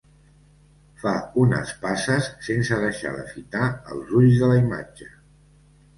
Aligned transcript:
Fa 1.01 1.11
unes 1.41 1.73
passes 1.83 2.31
sense 2.49 2.81
deixar 2.85 3.13
de 3.19 3.27
fitar 3.35 3.69
els 3.97 4.17
ulls 4.23 4.43
de 4.45 4.51
la 4.55 4.61
imatge. 4.63 5.15